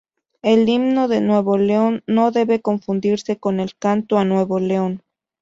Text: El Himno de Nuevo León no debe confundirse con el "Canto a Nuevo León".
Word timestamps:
El 0.41 0.67
Himno 0.67 1.07
de 1.07 1.21
Nuevo 1.21 1.59
León 1.59 2.01
no 2.07 2.31
debe 2.31 2.59
confundirse 2.59 3.37
con 3.37 3.59
el 3.59 3.75
"Canto 3.77 4.17
a 4.17 4.25
Nuevo 4.25 4.59
León". 4.59 5.03